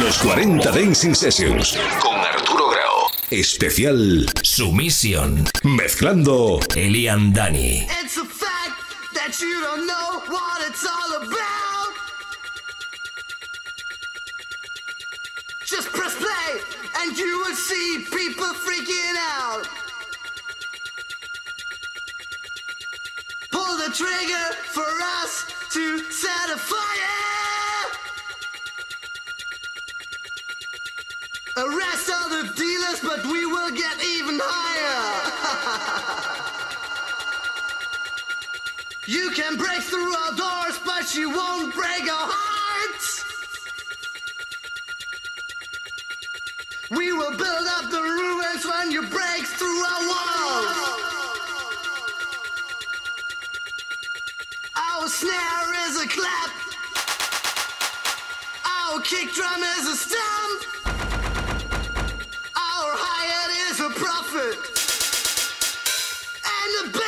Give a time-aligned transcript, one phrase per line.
[0.00, 3.10] Los 40 Dancing Sessions con Arturo Grau.
[3.30, 5.44] Especial Sumisión.
[5.64, 7.86] Mezclando Elian Dani.
[8.02, 8.80] It's a fact
[9.12, 11.92] that you don't know what it's all about.
[15.66, 16.62] Just press play
[17.02, 19.68] and you will see people freaking out.
[23.50, 24.88] Pull the trigger for
[25.20, 27.41] us to set a fire.
[31.54, 35.02] Arrest all the dealers, but we will get even higher.
[39.06, 43.24] you can break through our doors, but you won't break our hearts.
[46.90, 51.02] We will build up the ruins when you break through our walls.
[54.74, 56.50] Our snare is a clap.
[58.64, 60.81] Our kick drum is a stomp.
[64.02, 64.58] Prophet.
[66.44, 67.01] And the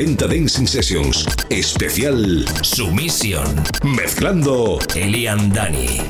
[0.00, 1.26] 40 Dancing Sessions.
[1.50, 3.44] Especial Sumisión.
[3.84, 6.00] Mezclando Elian Dani.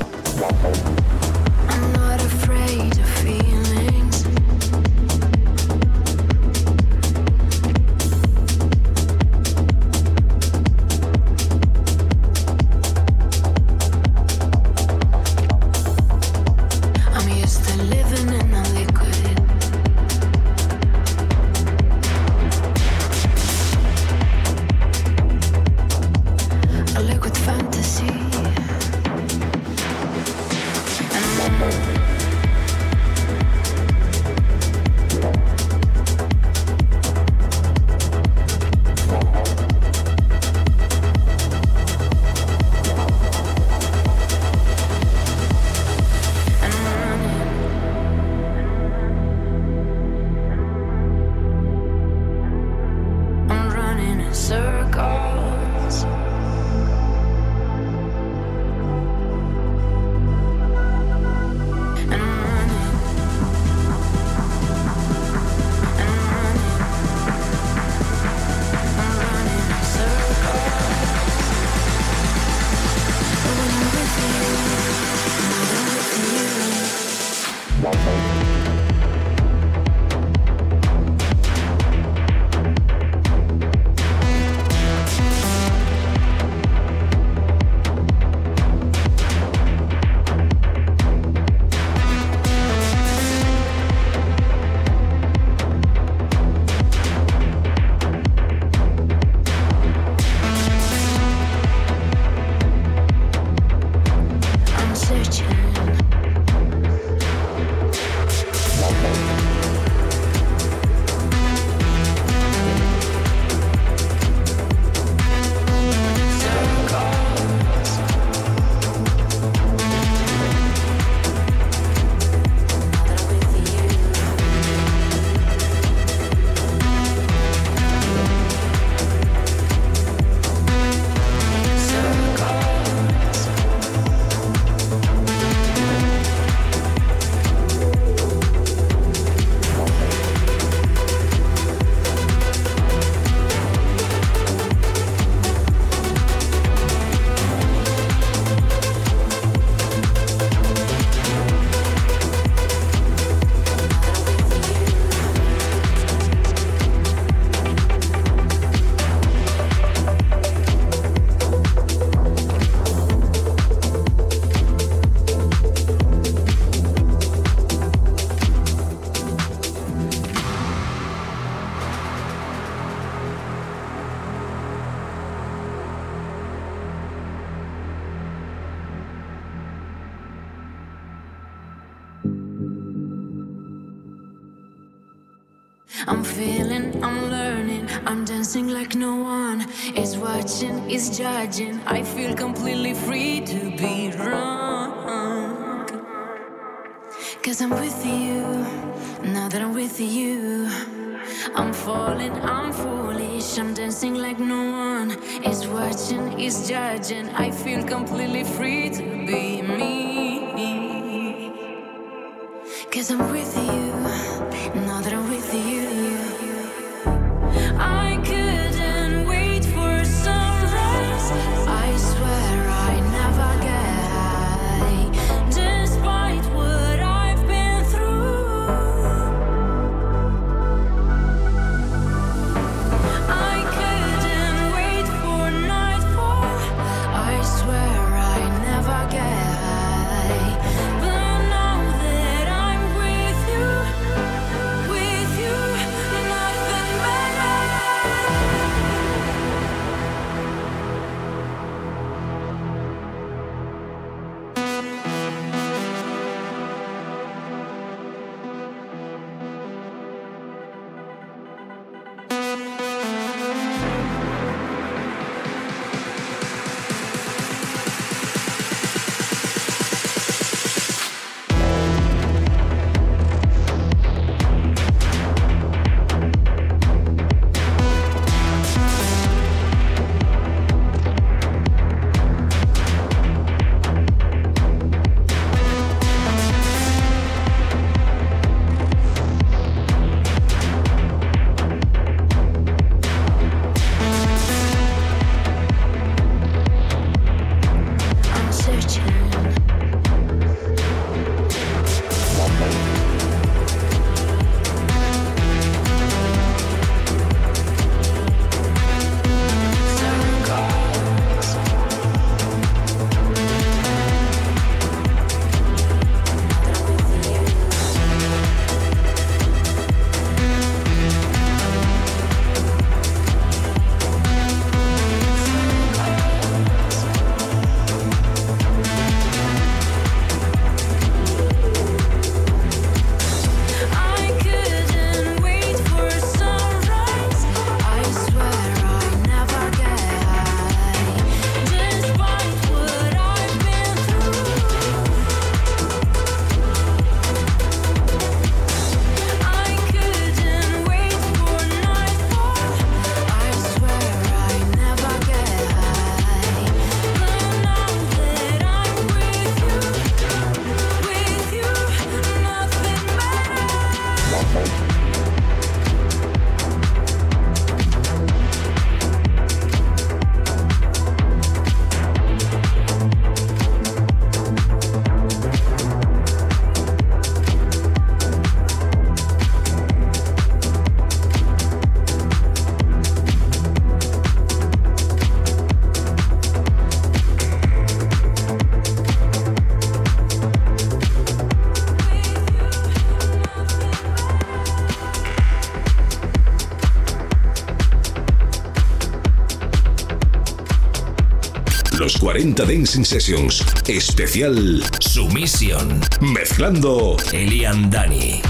[402.40, 403.62] 40 Dancing Sessions.
[403.87, 406.00] Especial Sumisión.
[406.23, 408.40] Mezclando Elian Dani.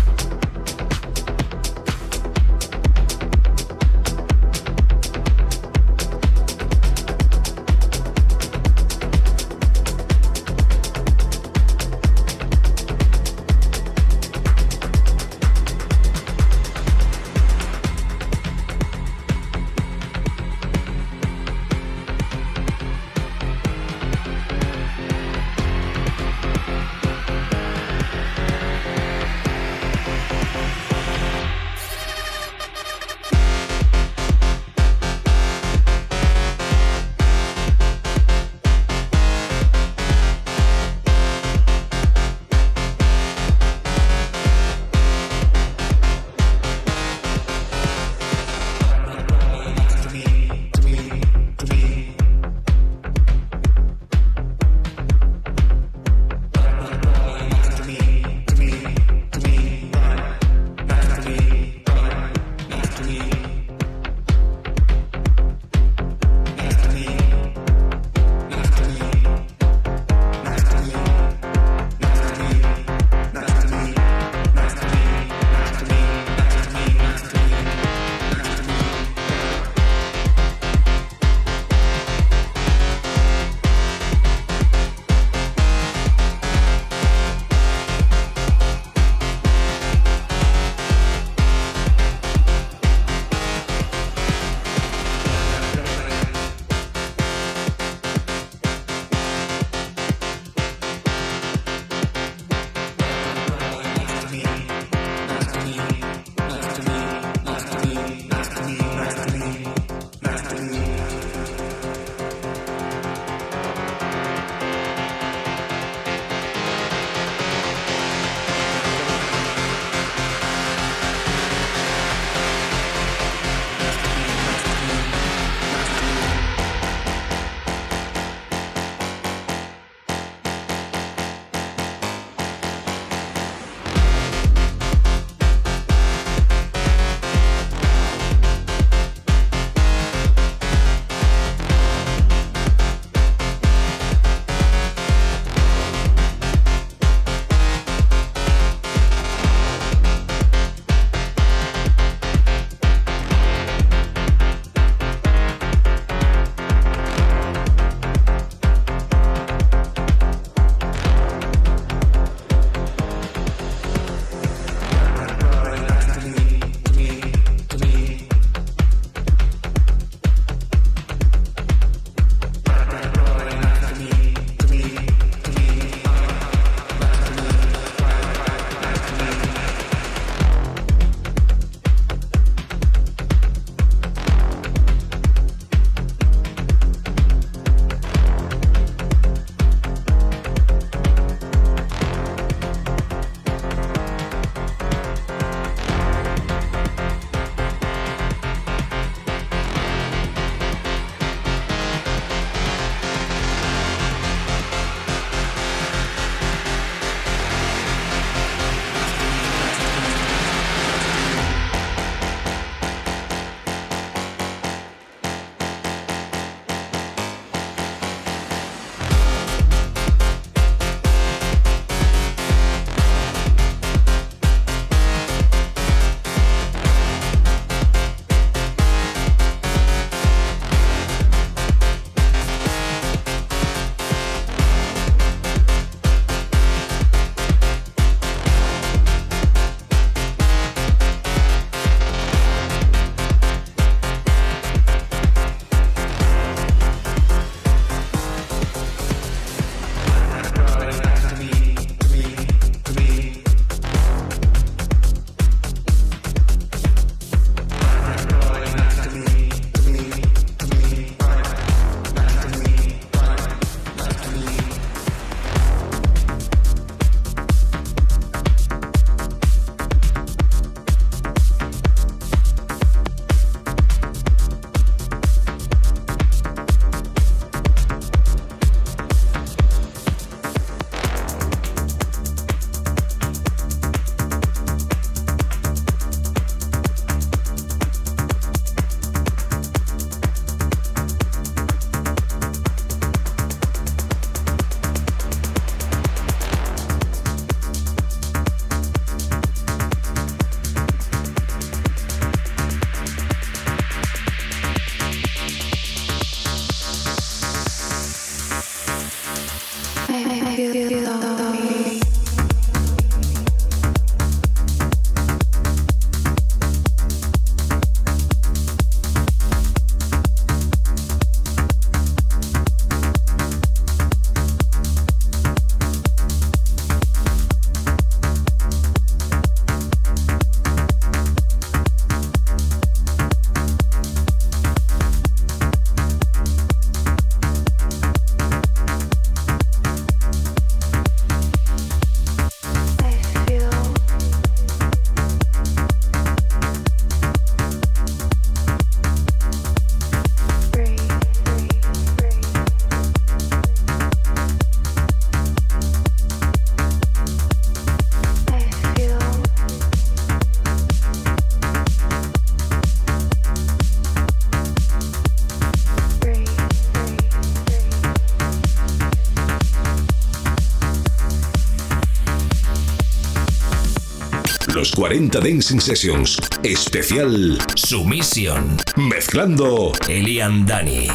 [375.00, 376.38] 40 Dancing Sessions.
[376.62, 378.76] Especial Sumisión.
[378.96, 381.08] Mezclando Elian Dani.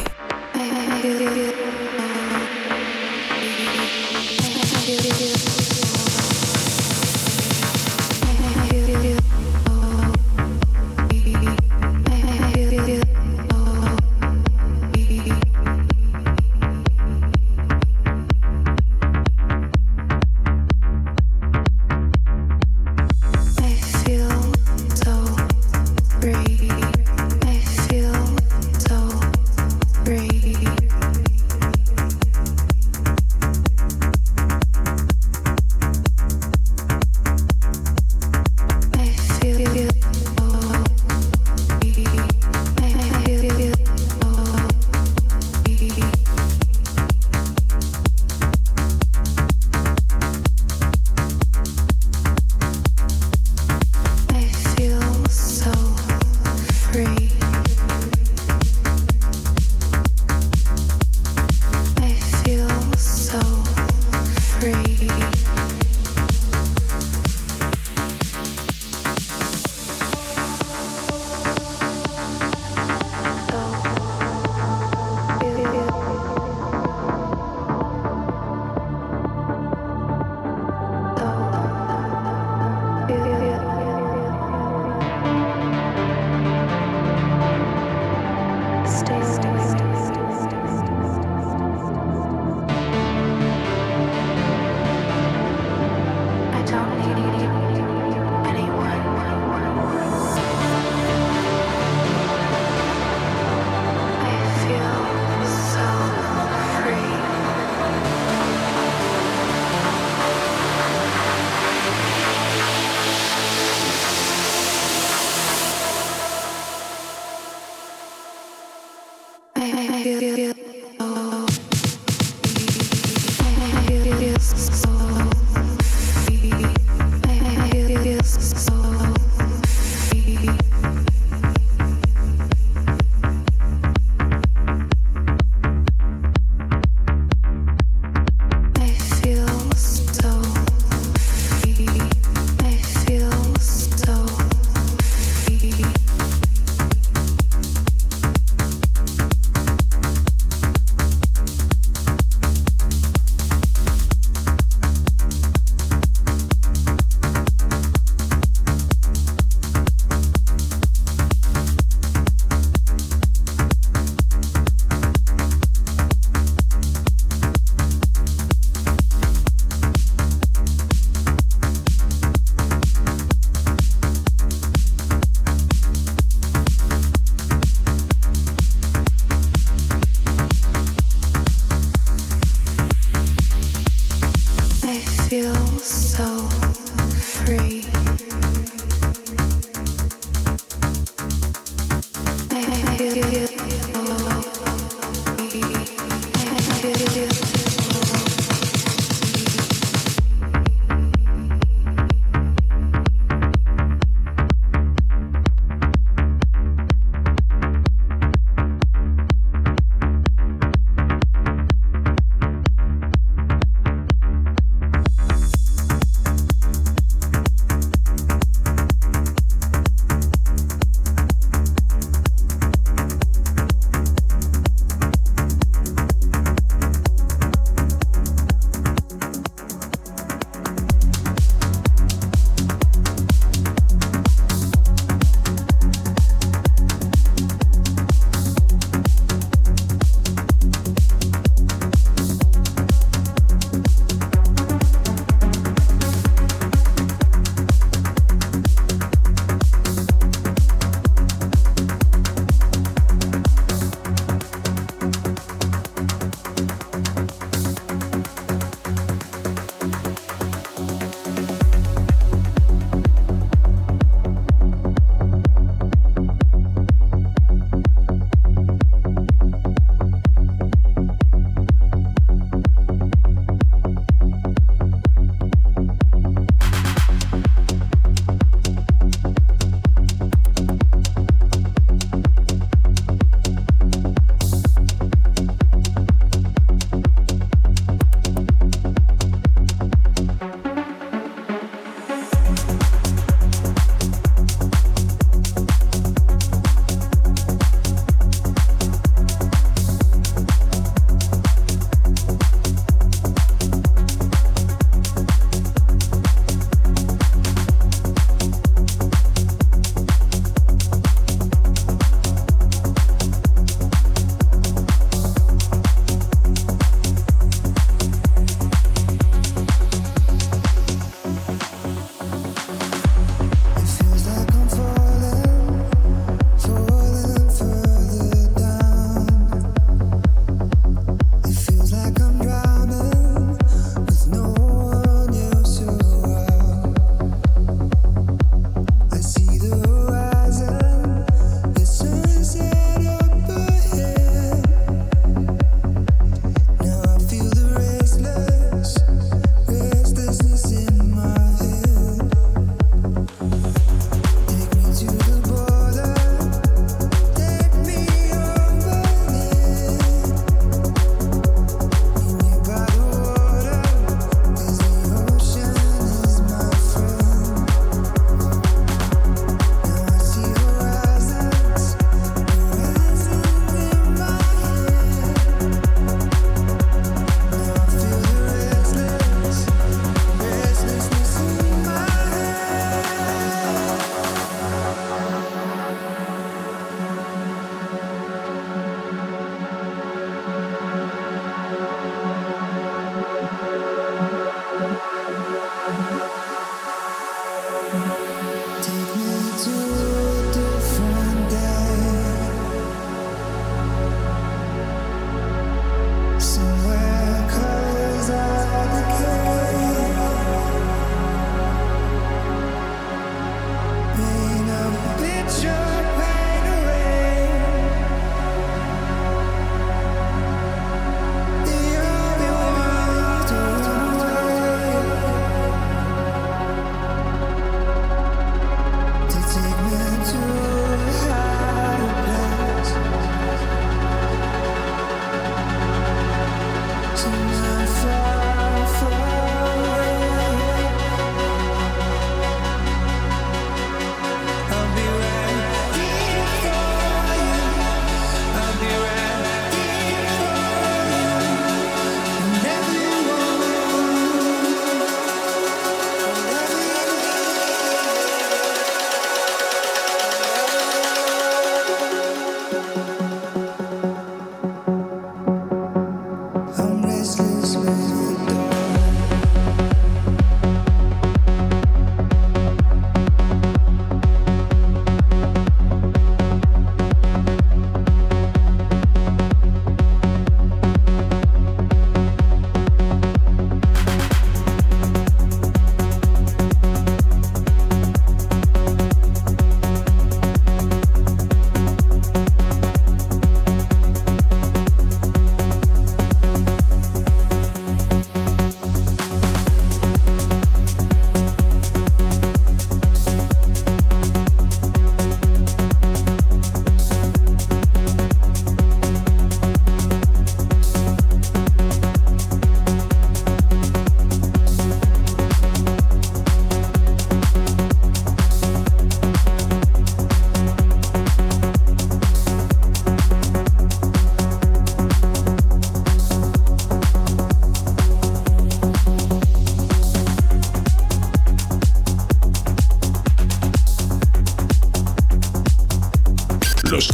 [406.66, 406.95] away.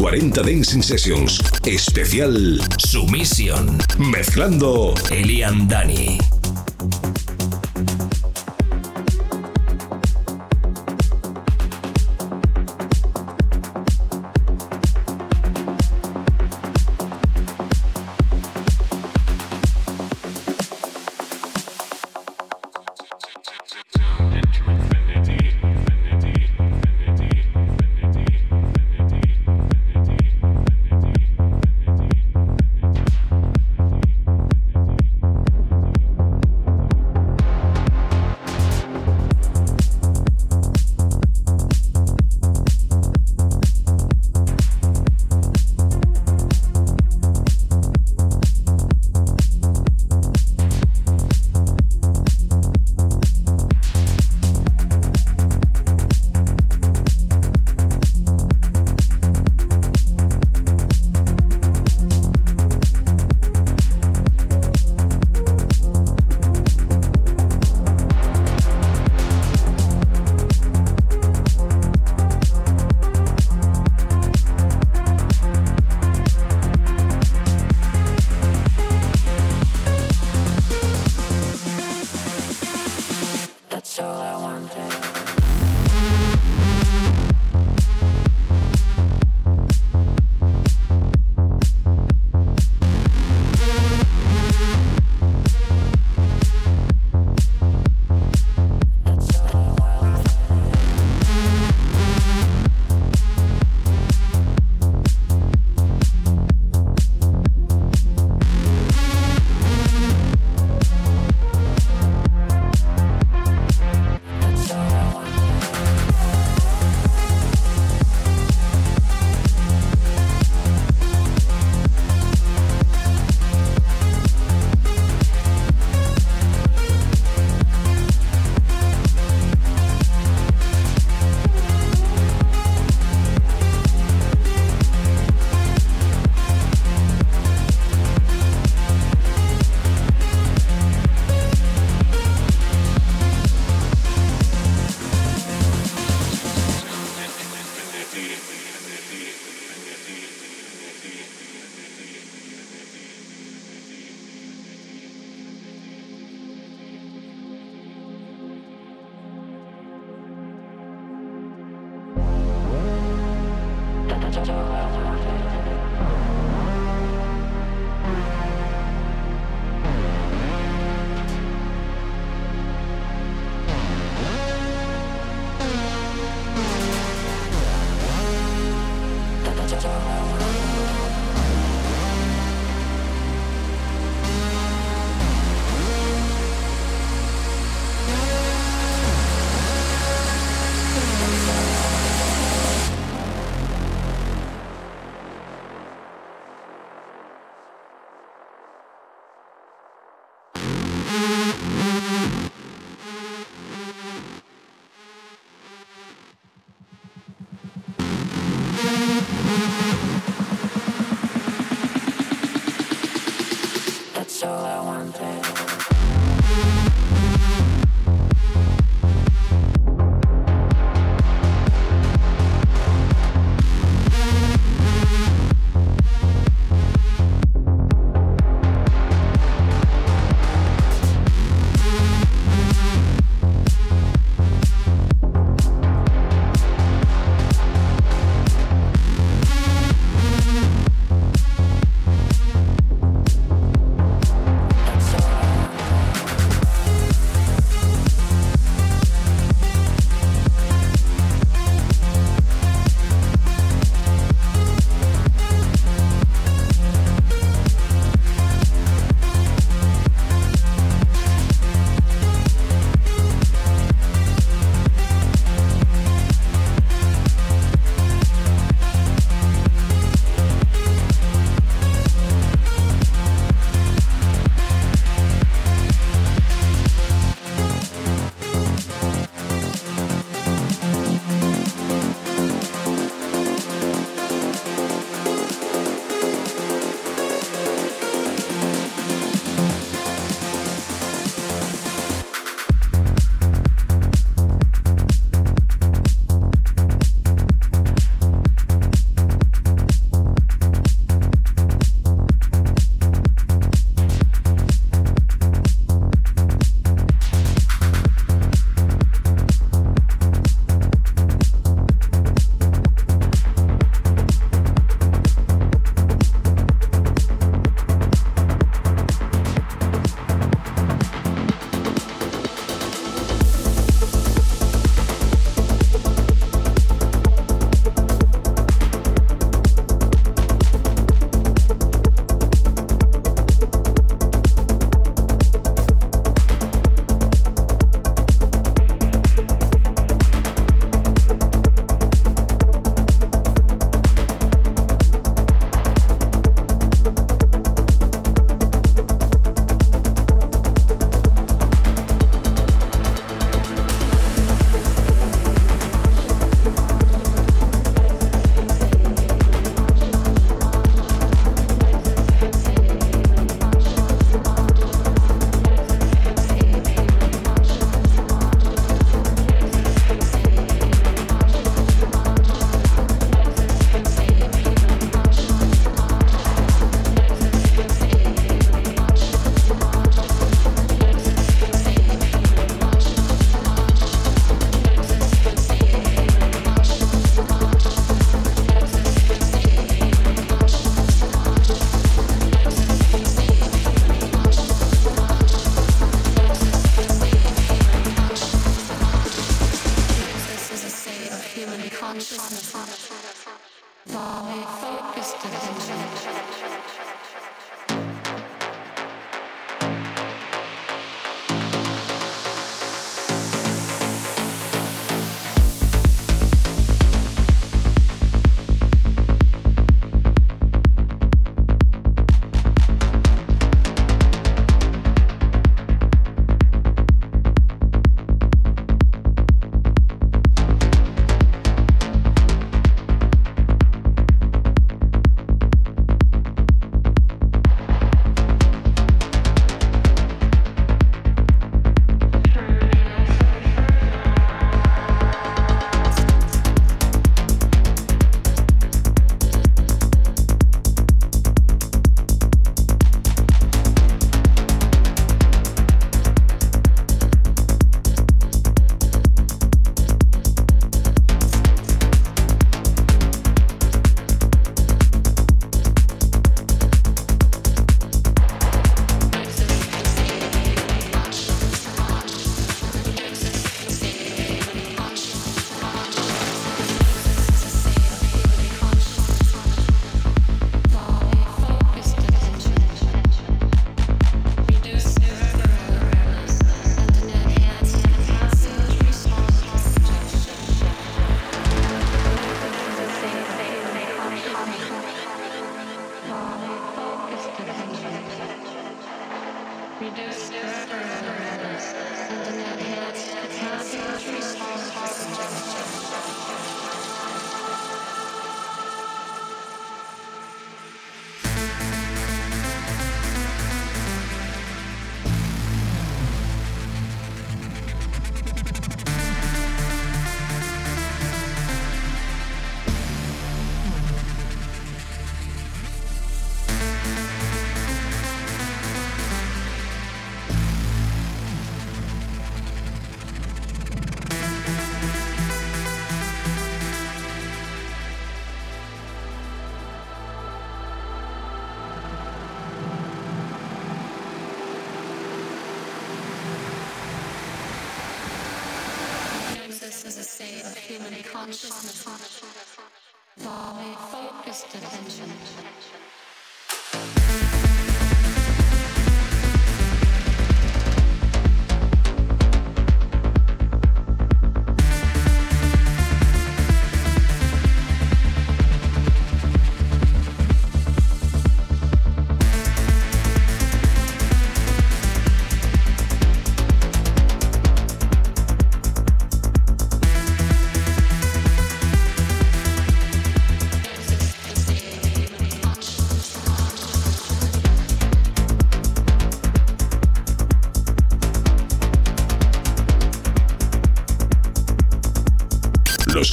[0.02, 1.40] 40 Dancing Sessions.
[1.64, 3.78] Especial Sumisión.
[4.00, 6.31] Mezclando Elian Dani.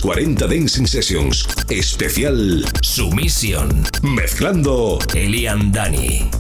[0.01, 1.47] 40 Dancing Sessions.
[1.69, 3.85] Especial Sumisión.
[4.03, 6.38] Mezclando Elian Dani.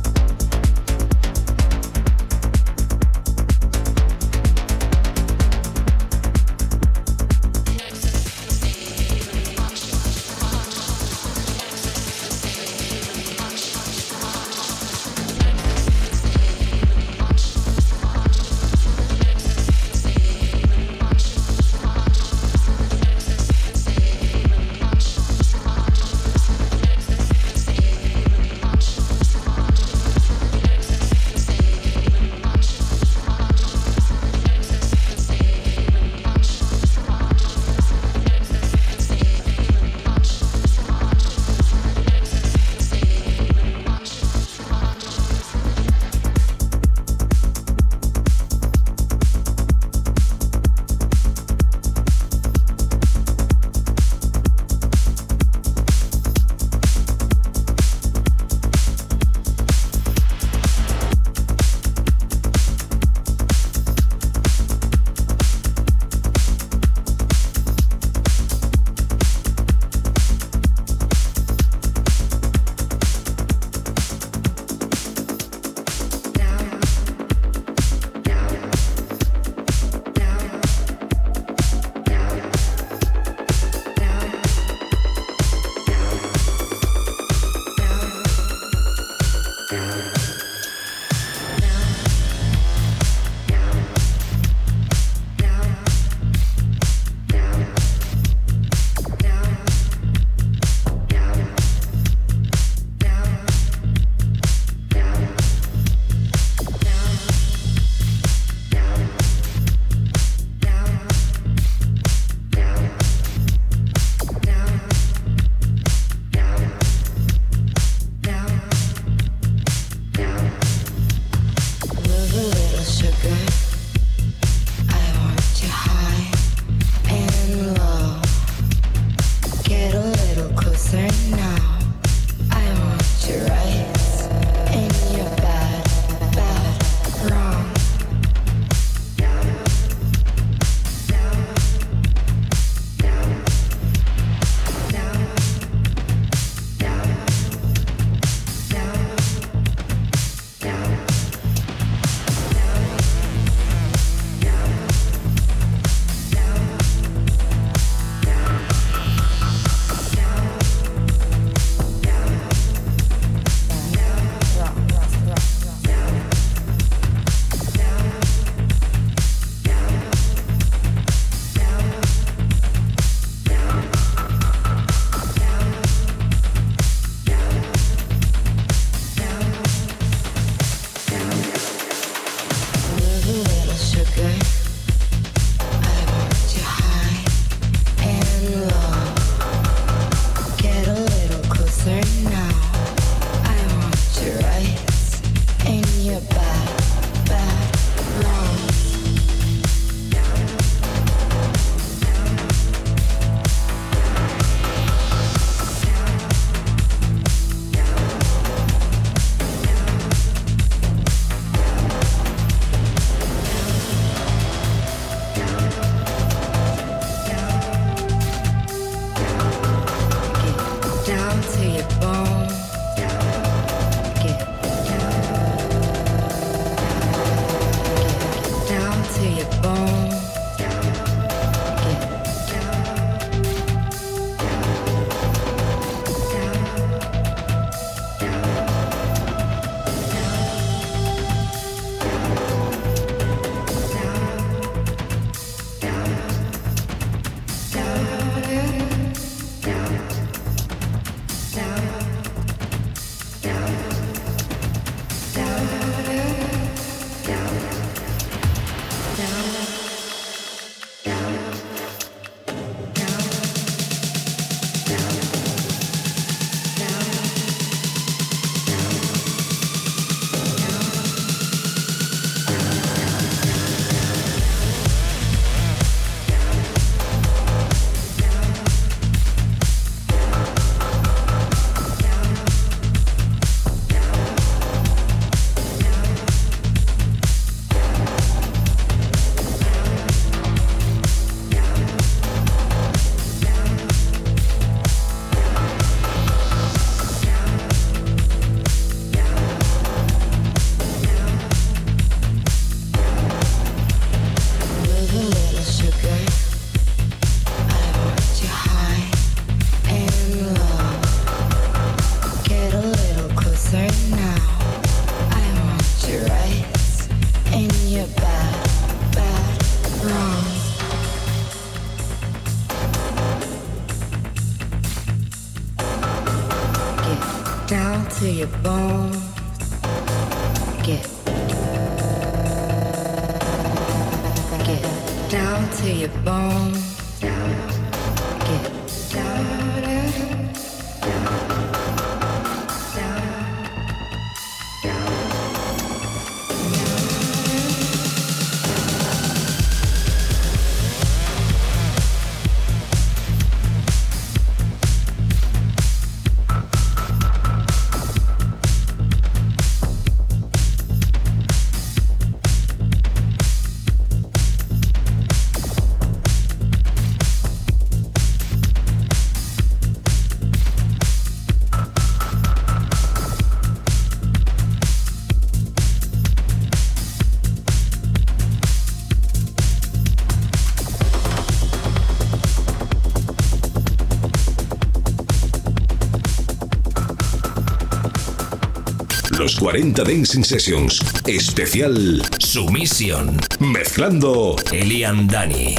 [389.58, 391.00] 40 Dancing Sessions.
[391.26, 393.36] Especial Sumisión.
[393.58, 395.74] Mezclando Elian Dani.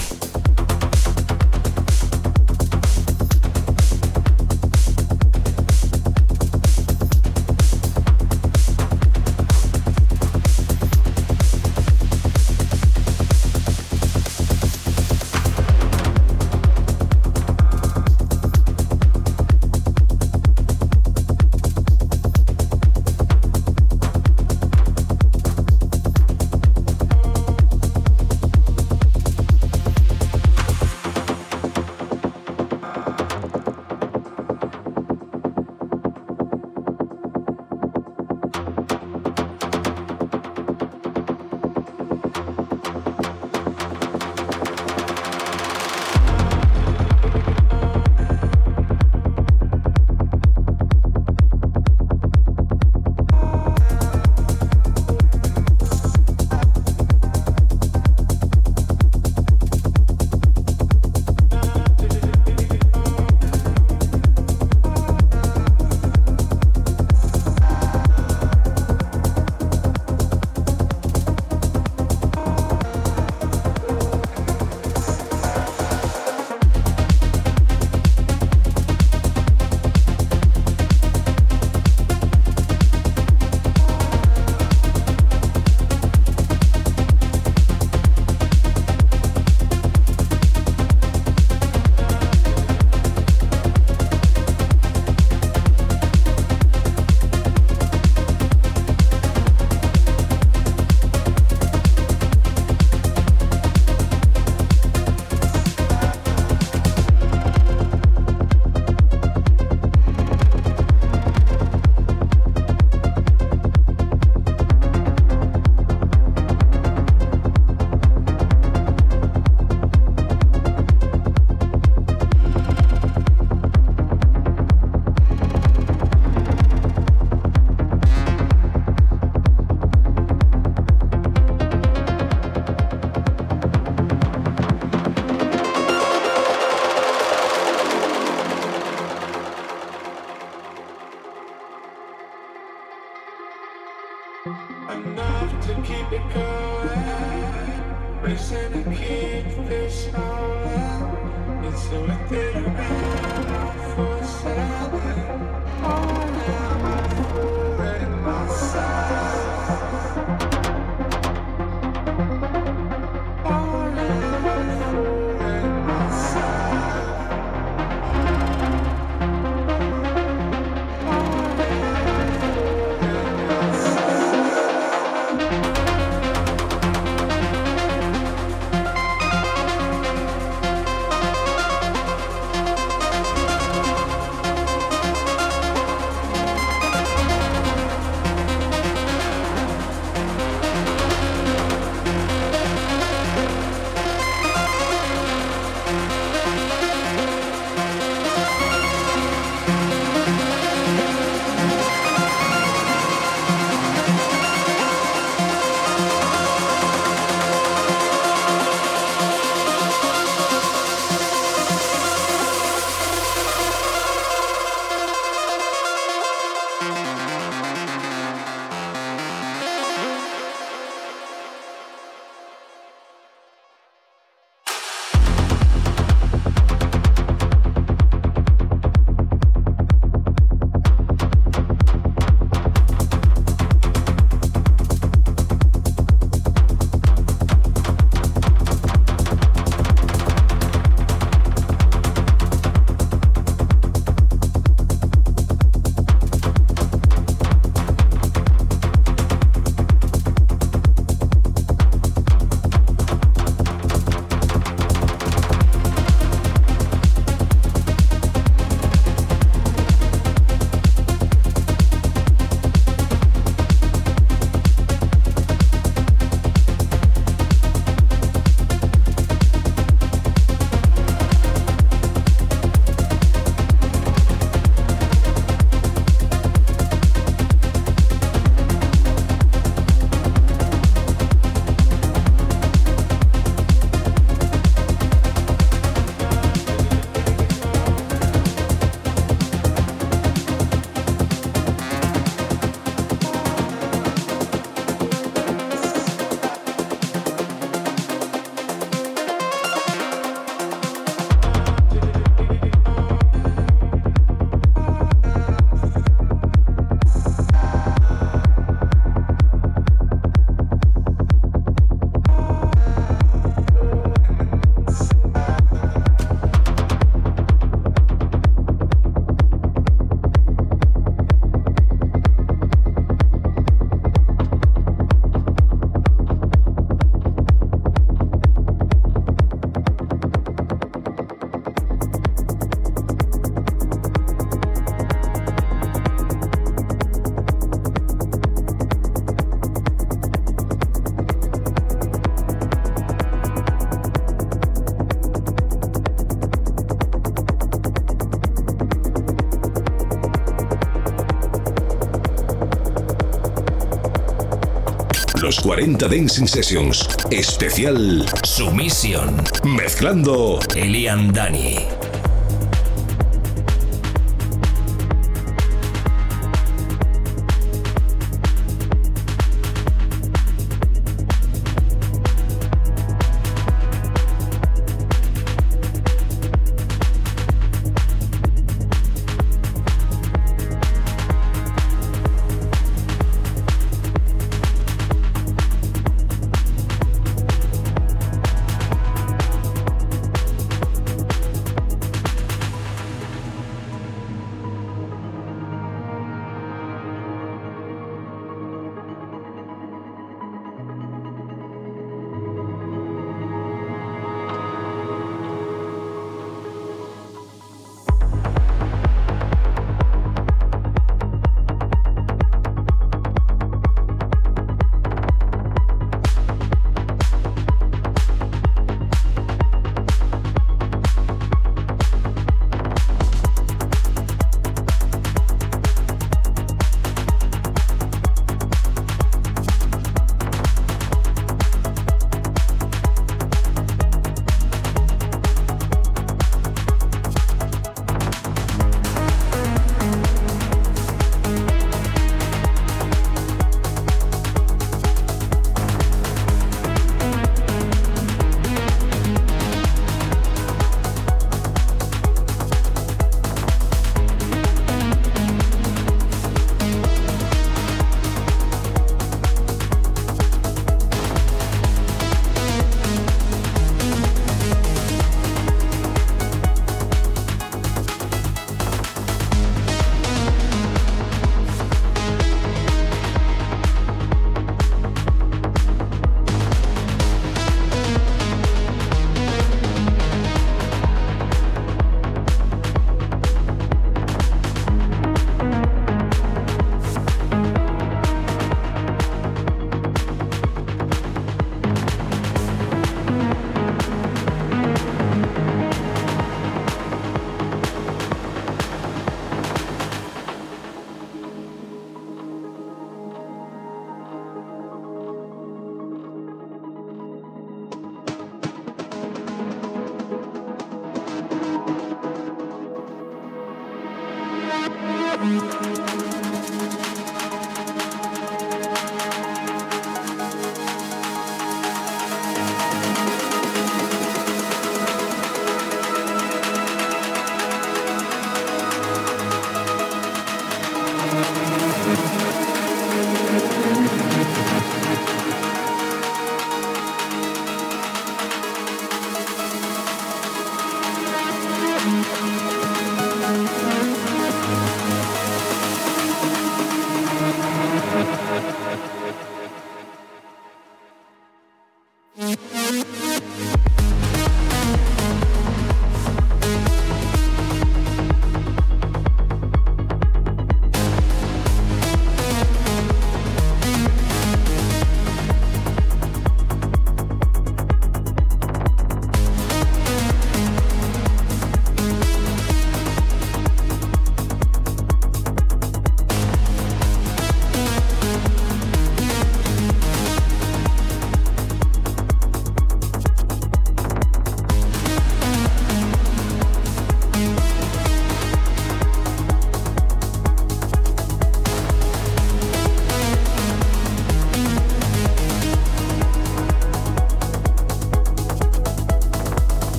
[355.69, 357.07] 40 Dancing Sessions.
[357.29, 359.35] Especial Sumisión.
[359.63, 361.98] Mezclando Elian Dani.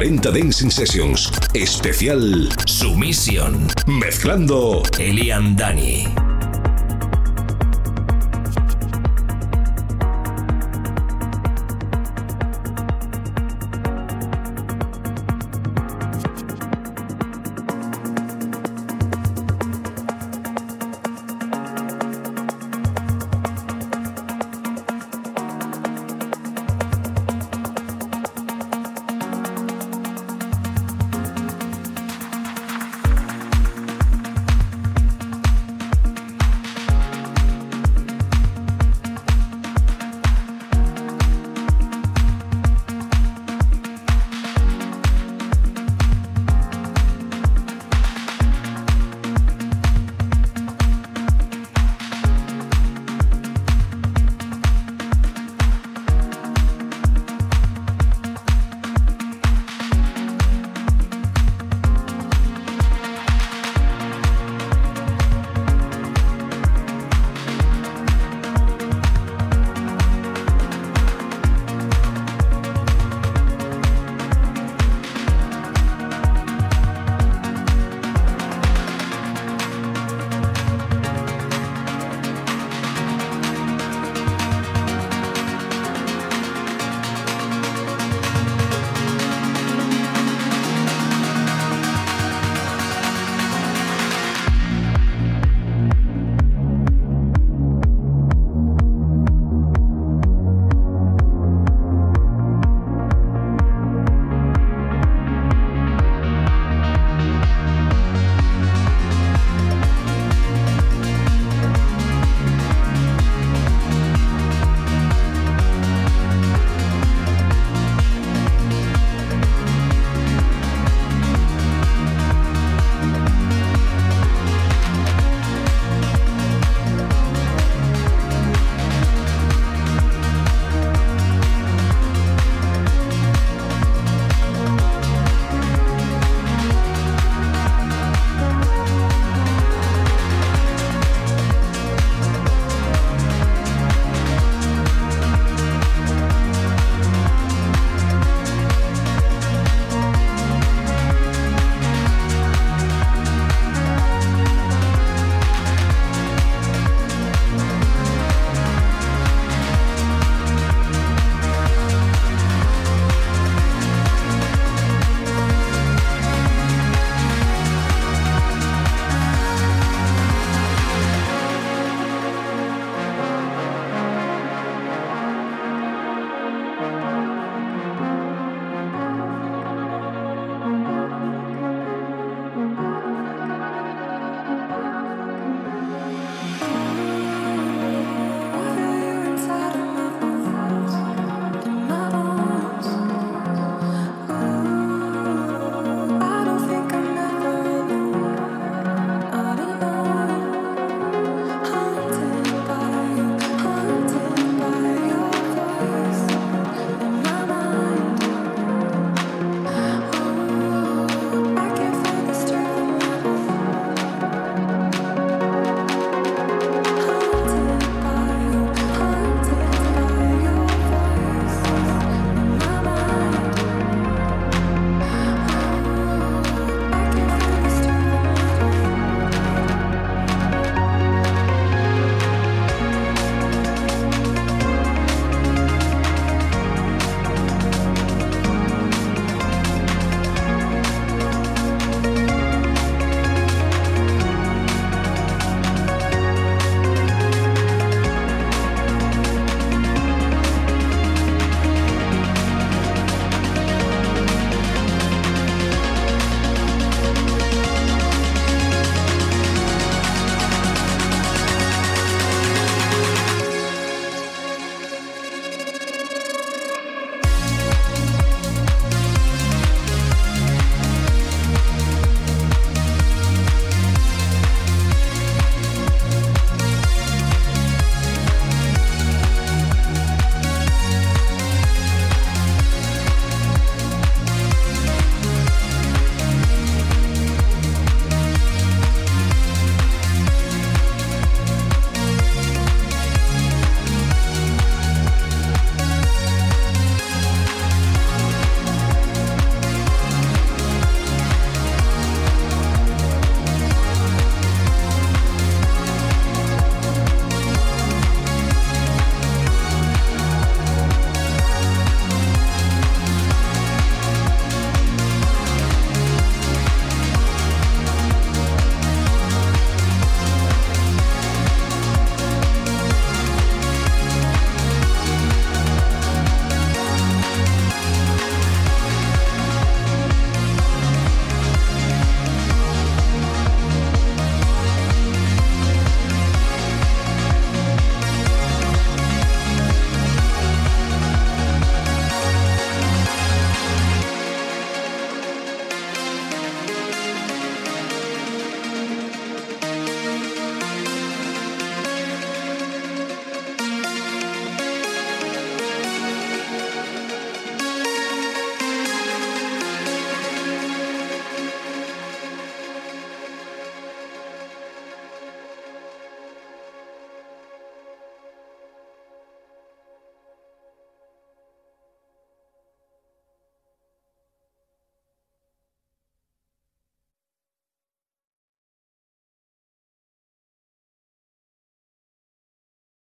[0.00, 1.30] 40 Dancing Sessions.
[1.52, 3.68] Especial Sumisión.
[3.86, 6.19] Mezclando Elian Dani.